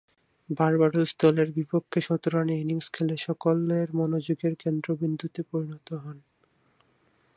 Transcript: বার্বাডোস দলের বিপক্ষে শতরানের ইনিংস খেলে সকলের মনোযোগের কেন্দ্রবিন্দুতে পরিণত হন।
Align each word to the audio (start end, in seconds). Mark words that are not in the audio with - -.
বার্বাডোস 0.49 1.09
দলের 1.19 1.49
বিপক্ষে 1.51 1.99
শতরানের 2.01 2.59
ইনিংস 2.59 2.87
খেলে 2.89 3.15
সকলের 3.19 3.87
মনোযোগের 3.93 4.53
কেন্দ্রবিন্দুতে 4.55 5.41
পরিণত 5.51 5.87
হন। 6.03 6.17